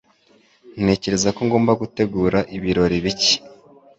[0.81, 3.33] Ntekereza ko ngomba gutegura ibirori bike.